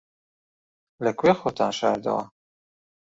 لەکوێ 1.05 1.33
خۆتان 1.39 1.71
شاردەوە؟ 1.79 2.23